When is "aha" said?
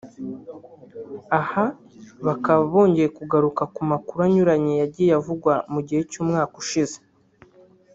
1.39-1.65